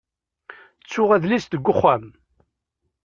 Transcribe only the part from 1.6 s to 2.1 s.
uxxam.